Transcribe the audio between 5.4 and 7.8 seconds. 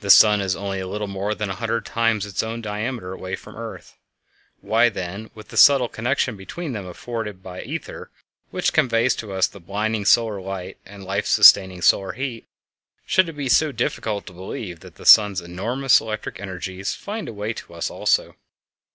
the subtle connection between them afforded by the